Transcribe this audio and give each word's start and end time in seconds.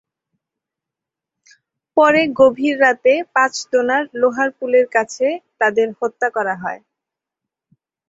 পরে 1.97 2.21
গভীর 2.39 2.75
রাতে 2.81 3.13
পাঁচদোনার 3.35 4.03
লোহার 4.13 4.49
পুলের 4.57 4.85
কাছে 4.95 5.27
তাঁদের 5.59 5.87
হত্যা 5.99 6.27
করা 6.35 6.55
হয়। 6.63 6.81